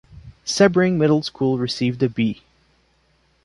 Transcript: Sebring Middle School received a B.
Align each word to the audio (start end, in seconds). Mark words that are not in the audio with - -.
Sebring 0.47 0.93
Middle 0.97 1.21
School 1.21 1.59
received 1.59 2.01
a 2.01 2.09
B. 2.09 2.41